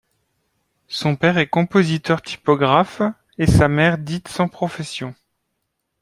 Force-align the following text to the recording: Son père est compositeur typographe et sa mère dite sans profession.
Son 0.87 1.15
père 1.15 1.37
est 1.37 1.45
compositeur 1.47 2.23
typographe 2.23 3.03
et 3.37 3.45
sa 3.45 3.67
mère 3.67 3.99
dite 3.99 4.29
sans 4.29 4.47
profession. 4.47 5.13